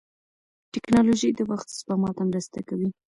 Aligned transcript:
ټکنالوژي 0.73 1.29
د 1.35 1.39
وخت 1.51 1.67
سپما 1.77 2.09
ته 2.17 2.23
مرسته 2.29 2.59
کوي. 2.67 2.89